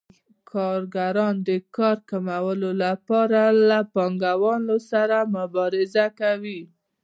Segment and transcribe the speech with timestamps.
[0.51, 6.61] کارګران د کار د کمولو لپاره له پانګوالو سره مبارزه کوي